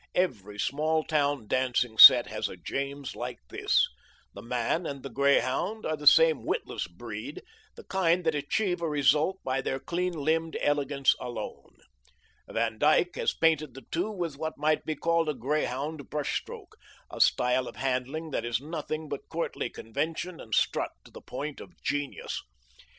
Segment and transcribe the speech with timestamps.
[0.15, 3.85] Every small town dancing set has a James like this.
[4.33, 7.43] The man and the greyhound are the same witless breed,
[7.75, 11.75] the kind that achieve a result by their clean limbed elegance alone.
[12.47, 16.77] Van Dyck has painted the two with what might be called a greyhound brush stroke,
[17.11, 21.61] a style of handling that is nothing but courtly convention and strut to the point
[21.61, 22.41] of genius.